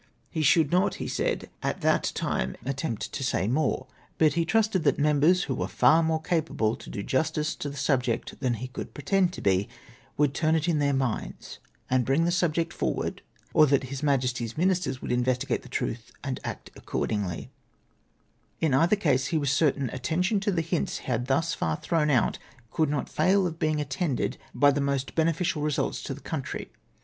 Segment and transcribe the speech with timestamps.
[0.31, 3.85] He should not, he said, at that time attempt to say more;
[4.17, 7.69] but he trusted that members who were far more capable to do jus tice to
[7.69, 9.69] the subject than he could pretend to be,
[10.17, 13.21] would turn it in their minds, and bring the subject forward,
[13.53, 17.49] or that His Majesty's ministers would investigate the truth and act accord ingl}^
[18.59, 22.39] In either case he was certain attention to the hints he had thus thrown out
[22.71, 26.71] could not fail of being attended by the most beneficial results to the country.